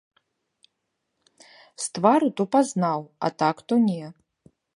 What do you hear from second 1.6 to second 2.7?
З твару то